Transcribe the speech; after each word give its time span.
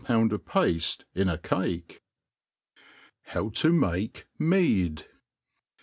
pound 0.03 0.33
of 0.33 0.43
pafte 0.43 1.03
in 1.13 1.29
a 1.29 1.37
cake^ 1.37 1.99
Hwi 3.33 3.51
to 3.53 3.71
make 3.71 4.25
Mead. 4.39 5.05